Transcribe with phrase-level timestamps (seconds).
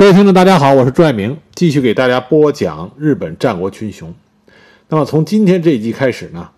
[0.00, 4.14] 各位听众，大家好，我是朱爱明，继续给大家播讲日本战国群雄。
[4.88, 6.52] 那么从今天这一集开始呢，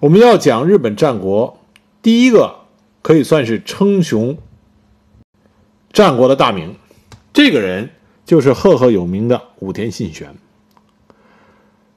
[0.00, 1.58] 我们要讲日本战国
[2.02, 2.56] 第一个
[3.00, 4.36] 可以算是称雄
[5.94, 6.74] 战国的大名，
[7.32, 7.88] 这个人
[8.26, 10.34] 就是赫赫有名的武田信玄。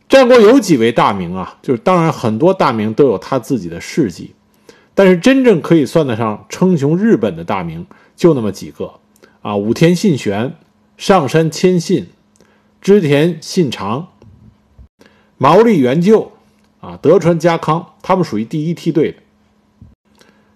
[0.07, 1.57] 战国有几位大名啊？
[1.61, 4.33] 就是当然很多大名都有他自己的事迹，
[4.95, 7.85] 但是真正可以算得上称雄日本的大名
[8.15, 8.89] 就那么几个
[9.43, 10.55] 啊：武田信玄、
[10.97, 12.07] 上杉谦信、
[12.81, 14.07] 织田信长、
[15.37, 16.31] 毛利元就
[16.81, 19.17] 啊、德川家康，他们属于第一梯队的。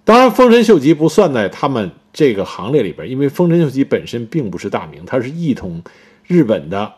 [0.04, 5.84] 当然，丰臣秀吉不算在他们这个行列里边，因为丰臣秀吉本身并不是大名，他是一统
[6.26, 6.94] 日本的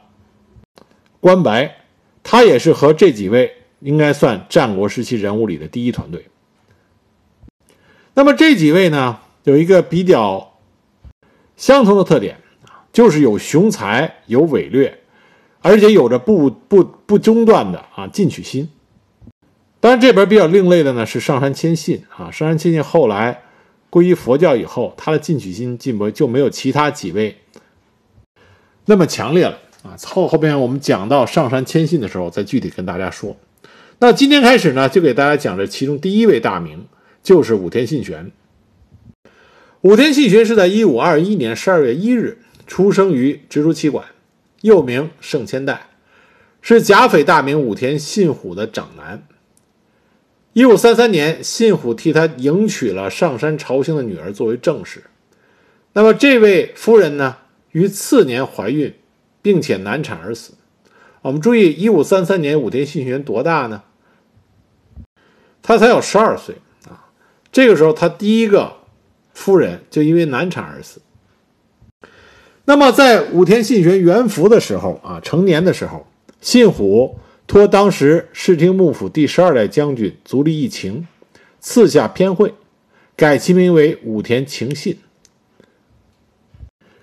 [1.19, 1.75] 关白。
[2.21, 6.27] 他也是和这几位应该算战国时期人物里的第一团队。
[8.13, 10.48] 那么这几位呢，有一个比较
[11.59, 12.37] 相同的特点
[12.93, 14.97] 就是有雄才、有伟略，
[15.59, 18.69] 而且有着不不不中断的啊进取心。
[19.81, 23.43] 当然，这边比较另类的呢是上杉谦信啊，上杉谦信后来
[23.91, 27.37] 皈依佛教以后，他的进取心进步就没有其他几位
[28.85, 29.59] 那么强烈了。
[29.83, 33.35] 啊，后后边我们讲到上杉谦信的时候，再具体跟大家说。
[33.99, 36.85] 那今天开始呢，就给大家讲这其中第一位大名，
[37.21, 38.31] 就是武田信玄。
[39.81, 44.05] 武田信玄是在一五二一年十二月一日出生于直竹旗馆，
[44.61, 45.87] 又名胜千代，
[46.61, 49.25] 是甲斐大名武田信虎的长男。
[50.53, 55.03] 一五三三年，信虎替他迎娶了上山朝兴的女儿作为正室。
[55.93, 57.37] 那么这位夫人呢，
[57.71, 58.93] 于次年怀孕。
[59.41, 60.55] 并且难产而死。
[61.21, 63.83] 我们注意，一五三三年武田信玄多大呢？
[65.61, 66.55] 他才有十二岁
[66.89, 67.07] 啊！
[67.49, 68.78] 这个时候，他第一个
[69.39, 71.01] 夫人就因为难产而死。
[72.65, 76.05] 那么，在武田信玄元服的时候啊，成年的时候，
[76.41, 77.17] 信虎
[77.47, 81.07] 托当时室町幕府第十二代将军足利义晴
[81.61, 82.53] 赐下偏讳，
[83.15, 84.97] 改其名为武田晴信。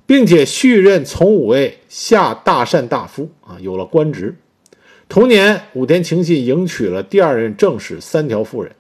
[0.05, 4.37] 并且续任从五位下大善大夫啊，有了官职。
[5.09, 8.77] 同年，武田晴信迎娶了第二任正室三条夫人。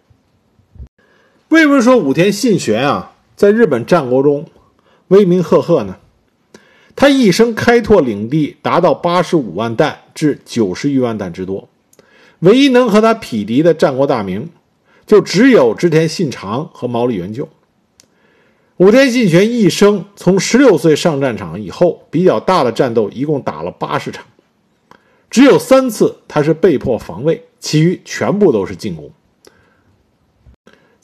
[1.49, 4.47] 为什么说武田信玄啊，在日本战国中
[5.09, 5.99] 威名赫赫呢？
[6.97, 11.69] 他一生开拓领地达到八十五万担至九十余万担之多，
[12.39, 14.49] 唯一能和他匹敌的战国大名，
[15.07, 17.47] 就只有织田信长和毛利元就。
[18.79, 24.25] 武田信玄一生从十六岁上战场以后，比较大的战斗一共打了八十场，
[25.29, 29.11] 只有三次他是被迫防卫，其余全部都是进攻。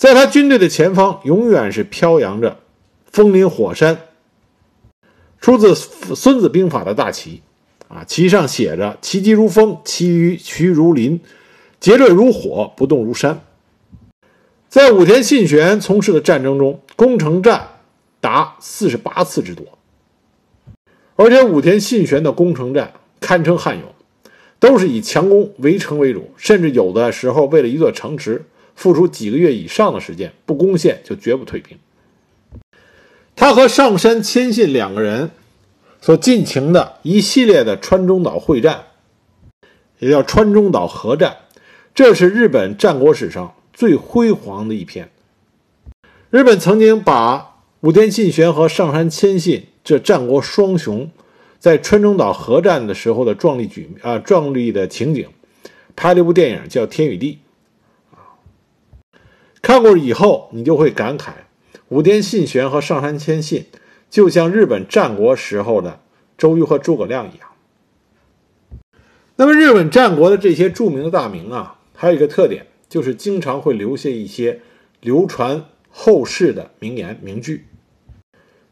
[0.02, 2.58] 在他军队的前方，永远是飘扬着
[3.12, 4.00] 风林火山，
[5.40, 7.40] 出自《孙子兵法》的大旗，
[7.86, 11.20] 啊，旗上写着“其疾如风，其余徐如林，
[11.78, 13.42] 节锐如火，不动如山”。
[14.68, 17.68] 在武田信玄从事的战争中，攻城战
[18.20, 19.64] 达四十八次之多，
[21.14, 23.84] 而且武田信玄的攻城战堪称悍勇，
[24.58, 31.78] 都是以强攻围城为主，甚至有的时候为了一座城池，付出几个月以上的时间，不攻陷就绝不退兵。
[33.34, 35.30] 他和上杉谦信两个人
[36.00, 38.84] 所进行的一系列的川中岛会战，
[39.98, 41.36] 也叫川中岛合战，
[41.94, 43.54] 这是日本战国史上。
[43.74, 45.08] 最辉煌的一篇。
[46.28, 51.10] 日本曾经把武田信玄和上杉谦信这战国双雄
[51.58, 55.26] 在川中岛合战的时候的壮丽举啊壮丽的情景，
[55.96, 57.32] 拍了一部电影叫《天与地》。
[59.62, 61.30] 看过以后，你就会感慨，
[61.88, 63.64] 武田信玄和上杉谦信
[64.10, 66.00] 就像日本战国时候的
[66.36, 67.48] 周瑜和诸葛亮一样。
[69.36, 72.66] 那么，日本战国的这些著名的大名啊，还有一个特点。
[72.88, 74.60] 就是经常会留下一些
[75.00, 77.64] 流传后世的名言名句，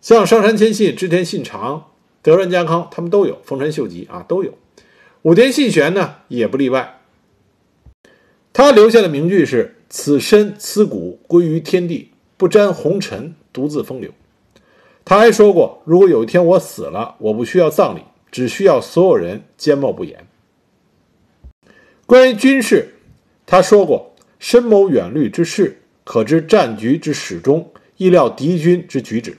[0.03, 1.87] 像上杉谦信、织田信长、
[2.21, 4.59] 德川家康，他们都有；丰臣秀吉啊都有。
[5.23, 7.01] 武田信玄呢也不例外。
[8.53, 14.11] 他留下的名句是：“此身此骨归于天地，不沾红尘，独自风流。”
[15.05, 18.01] 他还说过：“如果有一天我死了，我不需要葬礼，
[18.31, 20.27] 只需要所有人缄默不言。”
[22.07, 22.95] 关于军事，
[23.45, 24.07] 他说过。
[24.39, 27.63] 深谋远虑之事，可知战局之始终；
[27.99, 29.37] 意料敌军之举止。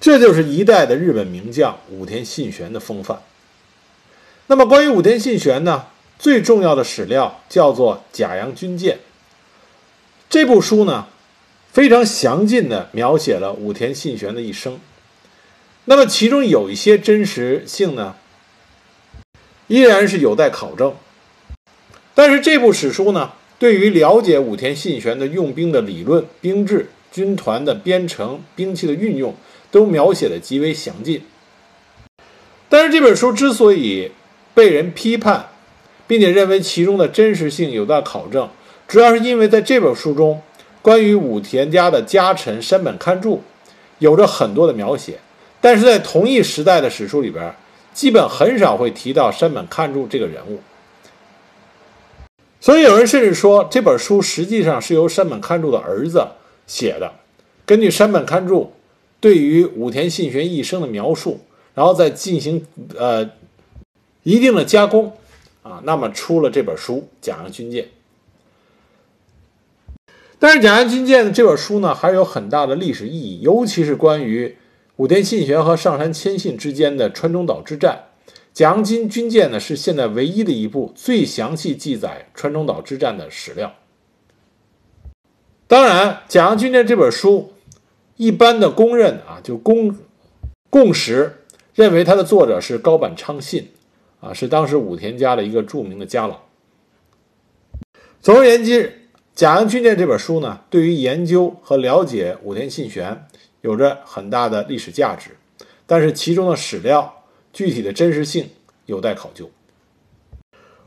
[0.00, 3.20] 这就是一代的日本名将武田信玄的风范。
[4.46, 5.86] 那么，关于武田信玄呢？
[6.18, 8.96] 最重要的史料叫做《甲阳军舰》。
[10.28, 11.06] 这部书呢，
[11.72, 14.80] 非常详尽地描写了武田信玄的一生。
[15.84, 18.16] 那么其中有一些真实性呢，
[19.68, 20.94] 依然是有待考证。
[22.14, 29.34] 但是这部史书呢，对于了解武田信玄的用兵的理论、兵制、军团的编成、兵器的运用，
[29.70, 31.22] 都描写的极为详尽。
[32.68, 34.10] 但是这本书之所以
[34.52, 35.48] 被人批判，
[36.08, 38.48] 并且认为其中的真实性有待考证，
[38.88, 40.42] 主要是因为在这本书中，
[40.82, 43.42] 关于武田家的家臣山本勘助
[44.00, 45.20] 有着很多的描写，
[45.60, 47.54] 但是在同一时代的史书里边，
[47.94, 50.58] 基本很少会提到山本勘助这个人物。
[52.60, 56.26] 所以有人甚至说，这本书实际上是由山本勘助的儿子
[56.66, 57.12] 写的，
[57.64, 58.72] 根据山本勘助
[59.20, 61.40] 对于武田信玄一生的描述。
[61.74, 62.66] 然后再进行
[62.96, 63.30] 呃
[64.24, 65.16] 一定的加工
[65.68, 67.84] 啊，那么出了这本书《甲阳军舰》。
[70.38, 74.56] 但是《甲阳军舰》这本书呢，还有很大的历史意义，尤其是关于
[74.96, 78.04] 武田信玄和上杉谦信之间的川中岛之战。
[78.54, 83.74] 《甲阳军军舰》呢，是现在唯一的一部最详细记载川中岛之战的史料。
[85.66, 87.52] 当然，《甲阳军舰》这本书，
[88.16, 89.98] 一般的公认啊，就公
[90.70, 91.34] 共识。
[91.74, 93.68] 认为它的作者是高坂昌信，
[94.20, 96.40] 啊，是当时武田家的一个著名的家老。
[98.20, 98.84] 总而言之，
[99.34, 103.26] 《甲阳军舰》这本书呢，对于研究和了解武田信玄
[103.60, 105.36] 有着很大的历史价值，
[105.86, 107.22] 但是其中的史料
[107.52, 108.50] 具体的真实性
[108.86, 109.50] 有待考究。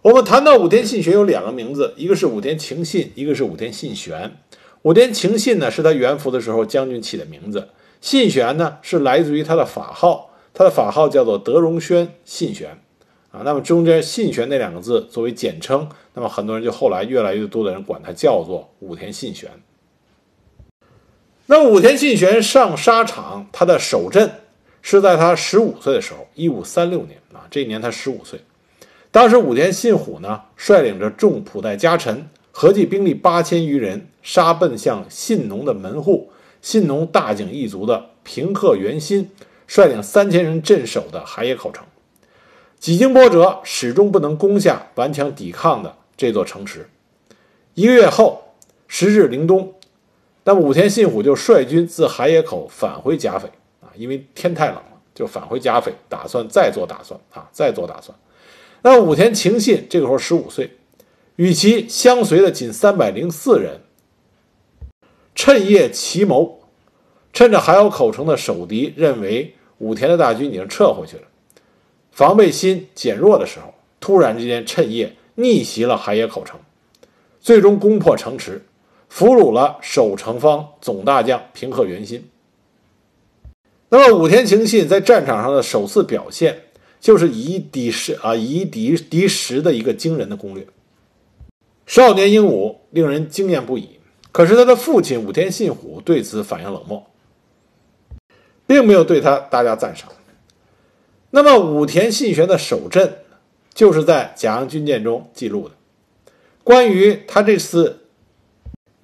[0.02, 4.36] 我们谈到武田信玄有两个名字，一个是武田晴信，一个是武田信玄。
[4.82, 7.68] 武田晴信呢，是他元服的时候将军起的名字；
[8.02, 10.32] 信玄呢，是来自于他的法号。
[10.54, 12.82] 他的法号叫做德荣轩信玄，
[13.32, 19.50] 啊，那么中间信玄那两个字作为简称，那么很多人就后来越来越多的人管他叫做武田信玄。
[21.46, 24.30] 那么武田信玄上沙场，他的首阵
[24.82, 28.42] 是在他十五岁的时候，一五三六年啊，这一年他十五岁。
[29.12, 36.32] 当时武田信虎呢，率领着众普代家臣，合计兵力八千余人，杀奔向信农的门户，
[36.62, 39.32] 信农大井一族的平贺元心。
[39.68, 41.86] 率领三千人镇守的海野口城，
[42.82, 46.90] 几经波折，始终不能攻下顽强抵抗的这座城池。
[47.76, 48.56] 一个月后，
[48.88, 49.76] 时至凌冬，
[50.46, 53.48] 那么武田信虎就率军自海野口返回甲斐
[53.82, 58.18] 啊，因为天太冷了，就返回甲斐，打算再做打算啊，再做打算。
[58.82, 60.72] 那武田晴信这个时候十五岁，
[61.36, 63.82] 与其相随的仅三百零四人，
[65.36, 66.62] 趁夜奇谋，
[67.32, 69.54] 趁着海口口城的守敌认为。
[69.78, 71.24] 武田的大军已经撤回去了，
[72.12, 76.60] 防备心减弱的时候，突然之间趁夜逆袭了海野口城，
[77.40, 78.66] 最终攻破城池，
[79.10, 82.30] 俘虏了守城方总大将平贺元心。
[83.90, 86.64] 那么武田晴信在战场上的首次表现，
[87.00, 90.68] 就是以敌十啊以敌敌十的一个惊人的攻略。
[91.86, 94.00] 少年英武，令人惊艳不已。
[94.32, 97.08] 可是他的父亲武田信虎对此反应冷漠。
[98.66, 100.10] 并没有对他大加赞赏。
[101.32, 103.20] 那么武田信玄的首阵，
[103.74, 105.76] 就是在甲阳军舰中记录的。
[106.64, 108.02] 关于他这次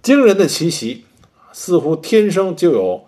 [0.02, 1.06] 惊人的奇袭，
[1.52, 3.08] 似乎天生就有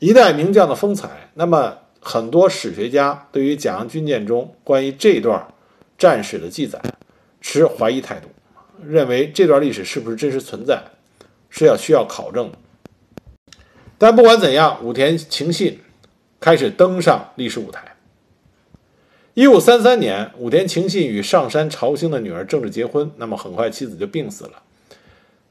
[0.00, 1.30] 一代名将的风采。
[1.34, 5.54] 那么很多史学家对于甲阳军舰中关于这段
[5.96, 6.82] 战史的记载
[7.40, 8.28] 持怀疑态度，
[8.84, 10.82] 认为这段历史是不是真实存在，
[11.48, 12.58] 是要需要考证的。
[13.96, 15.78] 但不管怎样，武田晴信
[16.40, 17.91] 开始登上历史舞台。
[19.34, 24.62] 一五三三年，武田晴信与上山朝兴的女儿政治结婚，那么很快妻子就病死了。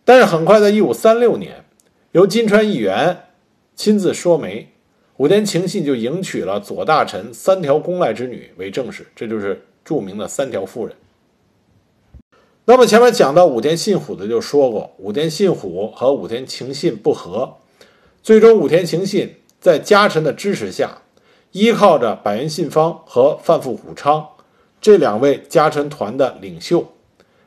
[0.05, 1.65] 但是很快，在一五三六年，
[2.11, 3.23] 由金川义元
[3.75, 4.69] 亲自说媒，
[5.17, 10.95] 武田晴信就迎娶了左大臣三条公赖之女为正室，这就是著名的三条夫人。
[12.65, 17.57] 那么前面讲到武田信虎的就说过，武田信虎和武田晴信不和。
[18.21, 21.01] 最终，武田晴信在家臣的支持下，
[21.51, 24.29] 依靠着百元信方和范富虎昌
[24.79, 26.85] 这两位家臣团的领袖，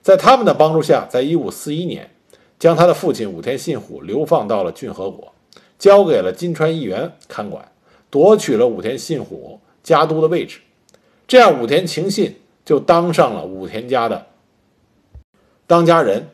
[0.02, 2.10] 在他们的帮助下，在一五四一年，
[2.58, 5.32] 将他的父亲武田信虎流放到了骏河国，
[5.78, 7.72] 交给了金川义元看管，
[8.10, 10.60] 夺取了武田信虎家督的位置。
[11.26, 14.26] 这样，武田晴信就当上了武田家的
[15.66, 16.28] 当家人。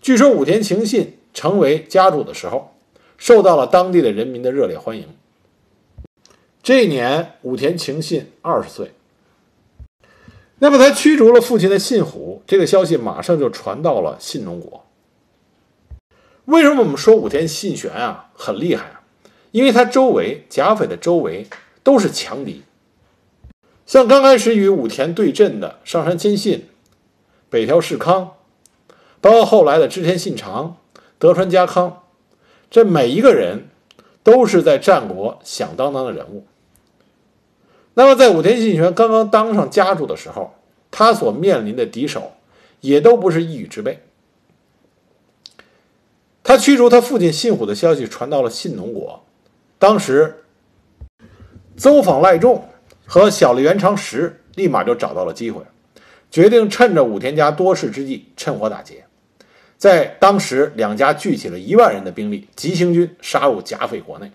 [0.00, 2.72] 据说，武田晴信成为家主的时候。
[3.18, 5.06] 受到了当地的人民的热烈欢迎。
[6.66, 8.90] 这一年，武田晴信二十岁。
[10.58, 14.84] 那么他驱逐了父亲的信虎，这个消息马上就传到了信农国。
[16.46, 19.02] 为什么我们说武田信玄啊很厉害啊？
[19.52, 21.46] 因为他周围甲斐的周围
[21.84, 22.64] 都是强敌。
[23.86, 26.66] 像刚开始与武田对阵的上杉谦信、
[27.48, 28.32] 北条氏康，
[29.20, 30.78] 包括后来的织田信长、
[31.20, 32.02] 德川家康，
[32.68, 33.68] 这每一个人
[34.24, 36.44] 都是在战国响当当的人物。
[37.98, 40.52] 那么，在武田信玄刚刚当上家主的时候，
[40.90, 42.32] 他所面临的敌手
[42.82, 44.00] 也都不是一羽之辈。
[46.44, 49.24] 他驱逐他父亲信虎的消息传到了信浓国，
[49.78, 50.44] 当时
[51.78, 52.68] 邹访赖仲
[53.06, 55.62] 和小笠原长实立马就找到了机会，
[56.30, 59.06] 决定趁着武田家多事之际趁火打劫，
[59.78, 64.30] 在当时两家聚起了一万人的兵力，急行军杀入甲斐国内。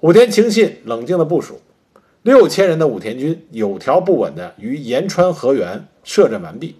[0.00, 1.60] 武田晴信冷静的部署。
[2.22, 6.76] 六千人的武田军有条不紊地于延川河原设阵完毕，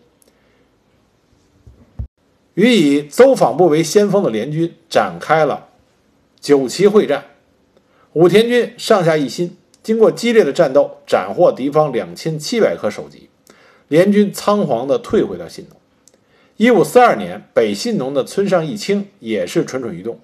[2.52, 5.68] 与以邹访部为先锋的联军展开了
[6.38, 7.24] 九旗会战。
[8.12, 13.30] 武田军上下一心，经过激烈的战斗，斩获敌方两千七百颗首级，
[13.88, 15.78] 联军仓皇地退回到信浓。
[16.58, 20.20] 一五四二年，北信浓的村上义清也是蠢蠢欲动，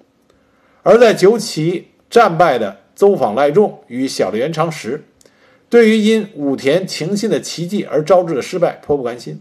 [0.83, 2.81] 而在九旗战败的。
[2.97, 5.03] 邹访赖仲与小笠原长实，
[5.69, 9.39] 对于因武田晴信的奇迹而招致的失败颇不甘心。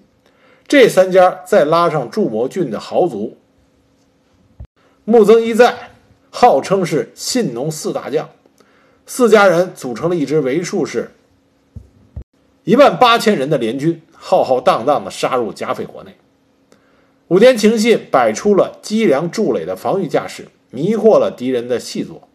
[0.68, 3.38] 这三家再拉上筑摩郡的豪族
[5.06, 5.74] 木曾一在，
[6.28, 8.28] 号称是信浓四大将，
[9.06, 11.12] 四家人组成了一支为数是
[12.64, 16.14] 一万八千人的联军，浩浩荡荡地杀入甲斐国内。
[17.28, 22.25] 武田晴信摆出了积粮筑垒的防御架势，迷惑了敌人的细作。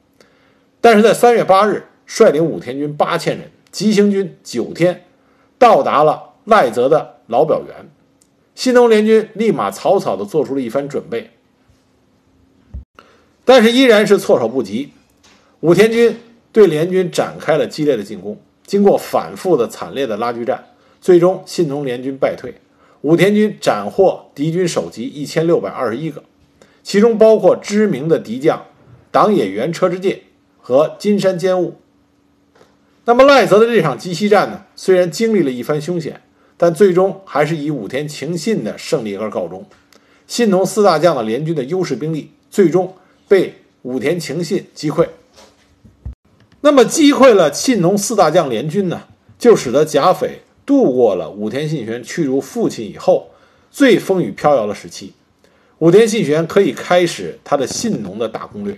[0.82, 5.06] 但是在三月八日，率领武田军八千人，急行军九天，
[5.60, 7.90] 到达了赖泽的老表原。
[8.56, 11.32] 信浓联军立马草草地做出了一番准备，
[13.46, 14.92] 但是依然是措手不及。
[15.62, 16.18] 武田军
[16.52, 20.66] 对联军展开了激烈的进攻，经过反复的惨烈的拉锯战，
[21.00, 22.56] 最终信浓联军败退。
[23.02, 26.24] 武田军斩获敌军首级一千六百二十一个，
[26.84, 28.66] 其中包括知名的敌将
[29.12, 30.24] 党野原车之介。
[30.62, 31.76] 和金山兼务。
[33.06, 36.22] 那么赖泽的这场击西战呢，虽然经历了一番凶险，
[36.56, 39.66] 但最终还是以武田晴信的胜利而告终。
[40.28, 42.96] 信浓四大将的联军的优势兵力，最终
[43.28, 45.08] 被武田晴信击溃。
[46.62, 49.02] 那么击溃了信浓四大将联军呢，
[49.40, 53.32] 就使得甲斐度过了武田信玄驱逐父亲以后
[53.72, 55.14] 最风雨飘摇的时期。
[55.80, 58.78] 武田信玄可以开始他的信浓的大攻略。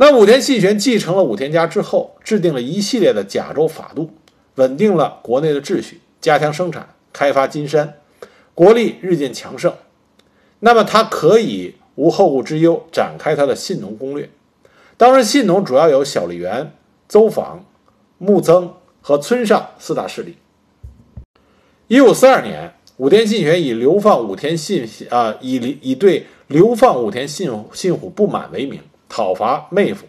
[0.00, 4.12] 那武田信玄继承了武田家之后，制定了一系列的甲州法度，
[4.54, 7.94] 稳定了国内的秩序，加强生产，开发金山，
[8.54, 9.74] 国力日渐强盛。
[10.60, 14.30] 那么他可以无后顾之忧，展开他的信农攻略。
[14.96, 16.72] 当时信农主要有小笠原、
[17.08, 17.64] 邹访、
[18.18, 20.36] 木曾和村上四大势力。
[21.88, 28.80] 一五四二年，武田信玄以流放武田信啊，以以对流放武田信信虎不满为名。
[29.08, 30.06] 讨伐妹夫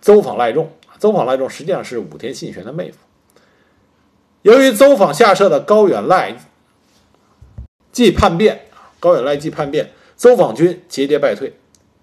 [0.00, 2.98] 邹访赖仲，邹访赖仲实际上是武田信玄的妹夫。
[4.42, 6.36] 由于邹访下设的高远赖
[7.90, 8.68] 继叛变，
[9.00, 11.54] 高远赖继叛变，邹访军节节败退。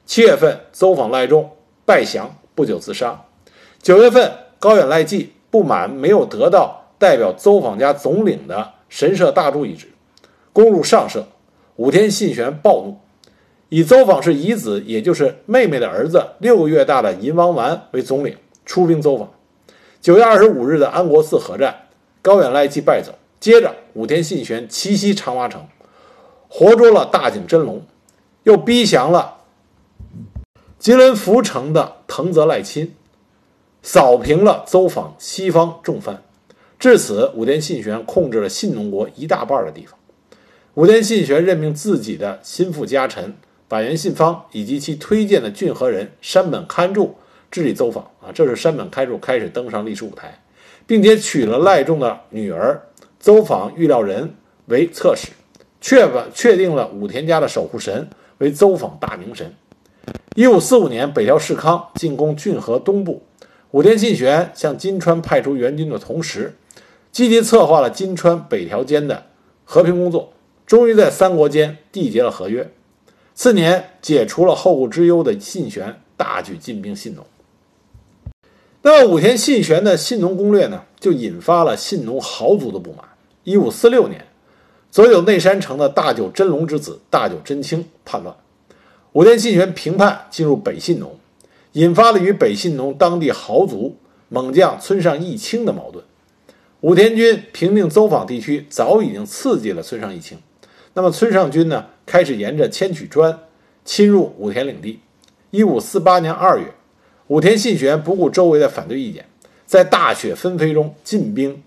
[0.05, 3.23] 七月份，邹访赖仲败降，不久自杀。
[3.81, 9.87] 九月份，高远赖继不满没有得到代表邹访家总领的神社大柱一职，
[10.51, 11.27] 攻入上社，
[11.77, 12.99] 武田信玄暴怒。
[13.73, 18.37] 以邹访氏遗子，也就是妹妹的儿子，六个月大的银王丸为总领，
[18.67, 19.31] 出兵邹访。
[19.99, 21.87] 九月二十五日的安国寺合战，
[22.21, 23.15] 高远赖继败走。
[23.39, 25.65] 接着，武田信玄奇袭长洼城，
[26.47, 27.83] 活捉了大井真龙，
[28.43, 29.37] 又逼降了
[30.77, 32.93] 吉伦福城的藤泽赖亲，
[33.81, 36.21] 扫平了邹访西方重藩。
[36.77, 39.97] 至此，武田信玄控制了信浓国一大半的地方。
[40.75, 43.35] 武田信玄任命自己的心腹家臣。
[43.67, 47.15] 板垣信方以及其推荐的郡河人山本勘助
[47.49, 50.43] 治理走访啊，这是山本勘助开始登上历史舞台，
[50.85, 52.81] 并且娶了赖仲的女儿
[53.19, 55.29] 走访预料人为侧室，
[55.81, 59.53] 确保确定了武田家的守护神为走访大明神。
[60.35, 63.23] 一五四五年，北条氏康进攻郡河东部，
[63.71, 66.55] 武田信玄向金川派出援军的同时，
[67.11, 69.27] 积极策划了金川北条间的
[69.63, 70.33] 和平工作，
[70.65, 72.69] 终于在三国间缔结了合约。
[73.35, 77.25] 次年，解除了后顾之忧的信玄大举进兵信浓。
[78.83, 83.05] 那么，武田信玄的信浓攻略呢，就引发了信浓豪族的不满。
[83.43, 84.25] 一五四六年，
[84.91, 88.35] 所有内山城的大久真龙之子大久真卿叛乱，
[89.13, 91.17] 武田信玄平叛，进入北信浓，
[91.71, 93.97] 引发了与北信浓当地豪族
[94.29, 96.03] 猛将村上义清的矛盾。
[96.81, 100.37] 武田军平定邹访地区，早已经刺激了村上义清。
[100.93, 103.39] 那么村上军呢，开始沿着千曲川
[103.85, 104.99] 侵入武田领地。
[105.51, 106.73] 一五四八年二月，
[107.27, 109.27] 武田信玄不顾周围的反对意见，
[109.65, 111.61] 在大雪纷飞中进兵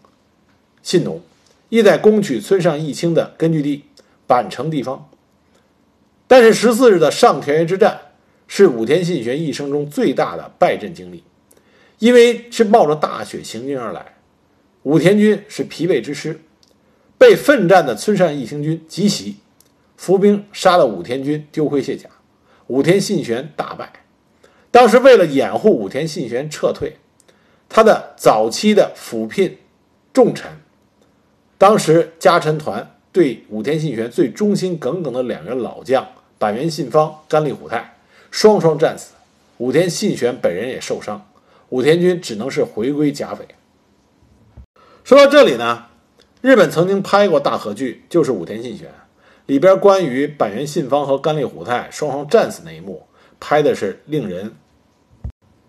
[0.82, 1.20] 信浓，
[1.68, 3.84] 意在攻取村上义清的根据地
[4.26, 5.08] 板城地方。
[6.26, 8.00] 但是十四日的上田园之战
[8.48, 11.22] 是武田信玄一生中最大的败阵经历，
[12.00, 14.16] 因为是冒着大雪行军而来。
[14.82, 16.40] 武田军是疲惫之师，
[17.16, 19.36] 被奋战的村上义清军急袭，
[19.96, 22.08] 伏兵杀了武田军，丢盔卸甲，
[22.66, 23.92] 武田信玄大败。
[24.70, 26.98] 当时为了掩护武田信玄撤退，
[27.68, 29.58] 他的早期的辅聘
[30.12, 30.50] 重臣，
[31.56, 36.06] 当时家臣团对武田信玄最忠心耿耿的两员老将
[36.38, 37.96] 板垣信方、甘利虎太
[38.30, 39.14] 双双战死，
[39.56, 41.26] 武田信玄本人也受伤，
[41.70, 43.46] 武田军只能是回归甲斐。
[45.02, 45.86] 说到这里呢，
[46.42, 48.88] 日本曾经拍过大河剧，就是《武田信玄》，
[49.46, 53.06] 里边关于板垣信方和甘利虎太双双战死那一幕，
[53.40, 54.56] 拍的是令人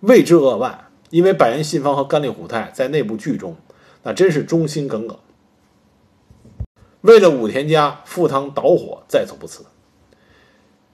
[0.01, 0.83] 为之扼腕。
[1.09, 3.55] 因为板垣信方和甘利虎太在那部剧中，
[4.03, 5.17] 那真是忠心耿耿，
[6.99, 9.65] 为了武田家赴汤蹈火，在所不辞。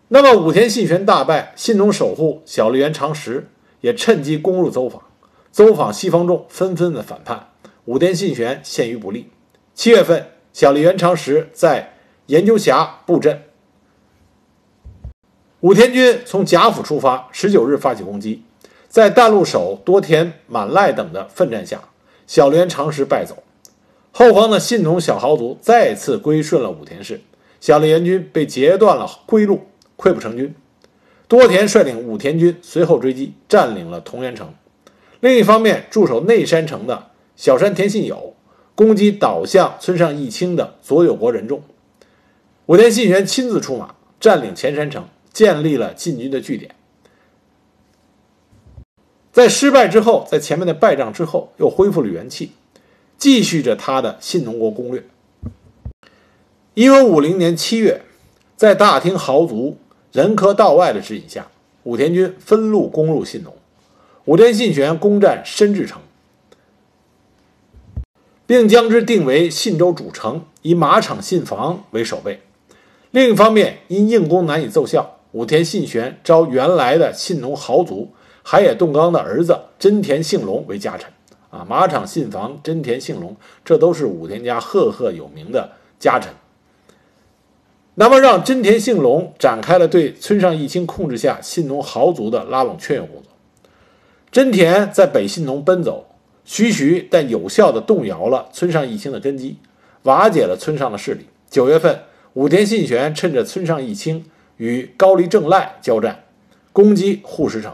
[0.10, 3.50] 那么武田信玄大败，信浓守护小笠原长实
[3.82, 5.02] 也趁机攻入邹访，
[5.52, 7.50] 邹访西方众纷纷的反叛。
[7.86, 9.32] 武田信玄陷于不利。
[9.74, 11.93] 七月份，小笠原长实在
[12.28, 13.44] 研究峡布阵，
[15.60, 18.44] 武田军从甲府出发，十九日发起攻击，
[18.88, 21.82] 在淡路守多田满赖等的奋战下，
[22.26, 23.44] 小笠原长实败走。
[24.12, 27.22] 后方的信浓小豪族再次归顺了武田氏，
[27.60, 29.62] 小笠原军被截断了归路，
[29.98, 30.56] 溃不成军。
[31.28, 34.54] 多田率领武田军随后追击，占领了同源城。
[35.20, 37.08] 另一方面，驻守内山城的。
[37.36, 38.36] 小山田信友
[38.76, 41.64] 攻击倒向村上义清的左有国人众，
[42.68, 46.74] 武田信玄亲自出马，占领前山城，建立了进军的据点。
[49.34, 52.52] 在失败之后，在前面的败仗之后，又恢复了元气，
[53.18, 55.04] 继续着他的信浓国攻略。
[56.74, 58.02] 一五五零年七月，
[58.56, 59.78] 在大厅豪族
[60.14, 61.50] 仁科道外的指引下，
[61.84, 63.54] 武田军分路攻入信浓，
[64.24, 66.02] 武田信玄攻占深治城。
[68.46, 72.42] 并将之定为信州主城，以马场信房为守备。
[73.14, 81.12] 另一方面，因硬攻难以奏效，武田信玄招原来的信浓豪族海野洞纲的儿子真田幸隆为家臣。
[81.52, 86.34] 啊，马场信房、真田幸隆，这都是武田家赫赫有名的家臣。
[87.94, 93.32] 那么，让真田幸隆展开了对村上义清控制下信浓豪族的拉拢劝诱工作。
[94.32, 96.08] 真田在北信浓奔走。
[96.44, 99.60] 徐徐但有效地动摇了村上义清的根基，
[100.02, 101.28] 瓦解了村上的势力。
[101.52, 102.00] 九月份，
[102.34, 104.26] 武田信玄趁着村上义清
[104.58, 106.24] 与高丽正赖交战，
[106.72, 107.72] 攻击护石城。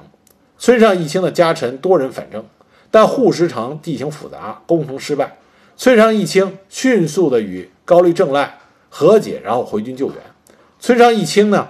[0.57, 2.43] 村上义清的家臣多人反征，
[2.91, 5.37] 但护石城地形复杂，攻城失败。
[5.77, 10.17] 村上义清迅速地与高丽正赖和解，然后回军救援。
[10.77, 11.69] 村上义清呢，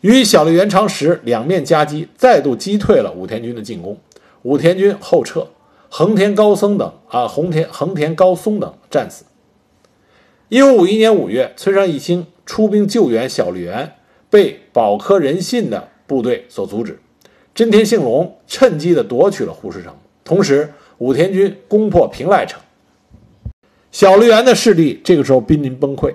[0.00, 3.98] 与小笠原长实两面夹击，再度击退了武田军的进攻。
[4.42, 5.48] 武田军后撤。
[5.88, 9.24] 横田高僧等啊，横田横田高松等战死。
[10.50, 13.94] 一五五一年五月，村上义清出兵救援小笠原，
[14.28, 17.00] 被保科仁信的部队所阻止。
[17.54, 22.60] 真田幸隆趁机的夺取了护石城，同时武田军攻破平赖城。
[23.90, 26.14] 小笠原的势力这个时候濒临崩溃。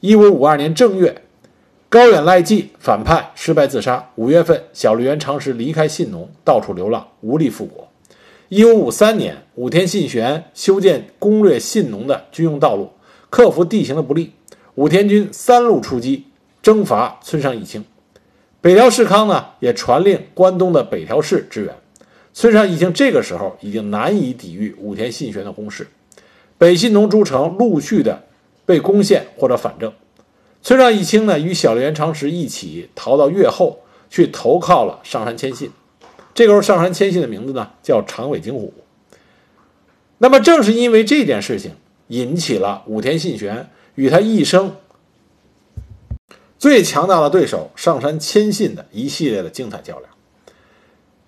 [0.00, 1.22] 一五五二年正月，
[1.88, 4.10] 高远赖纪反叛失败自杀。
[4.16, 7.88] 五月份，小笠原长时离开信浓，到处流浪，无力复国。
[8.50, 12.90] 一五五三年，武田信玄修建攻略信浓的军用道路，
[13.30, 14.32] 克服地形的不利。
[14.74, 16.26] 武田军三路出击，
[16.62, 17.84] 征伐村上义清。
[18.60, 21.74] 北条氏康呢，也传令关东的北条氏支援。
[22.32, 25.88] 村上义清这个时候已经难以抵御武田信玄的攻势，
[26.58, 28.24] 北信浓诸城陆续的
[28.66, 29.92] 被攻陷或者反正。
[30.62, 35.70] 村上义清呢，与小笠原长时一起逃到越后，去投靠了上杉谦信。
[36.32, 38.72] 这个时候，上杉谦信的名字呢叫长尾景虎。
[40.18, 41.72] 那么，正是因为这件事情，
[42.10, 44.76] 引起了武田信玄与他一生
[46.58, 50.10] 最强大的对手上杉谦信的一系列的精彩较量。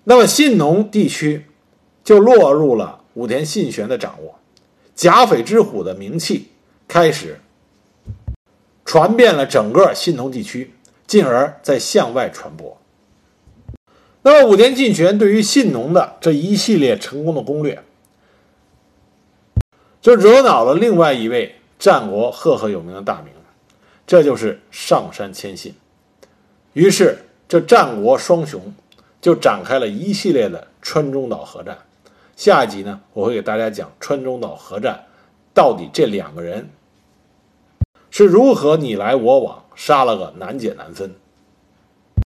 [0.03, 1.45] 那么，信浓地区
[2.03, 4.35] 就落入了武田信玄的掌握，
[4.93, 6.49] 甲斐之虎的名气
[6.87, 7.39] 开始
[8.83, 10.73] 传遍了整个信浓地区，
[11.07, 12.77] 进而在向外传播。
[14.23, 17.81] 那么武田信玄对于信浓的这一系列成功的攻略，
[20.03, 23.31] 就惹恼了另外一位战国赫赫有名的大名，
[24.05, 25.73] 这就是上杉谦信。
[26.73, 28.73] 于是，这战国双雄
[29.21, 31.77] 就展开了一系列的川中岛合战。
[32.35, 35.05] 下一集呢，我会给大家讲川中岛合战
[35.53, 36.69] 到底这两个人
[38.11, 41.15] 是如何你来我往，杀了个难解难分。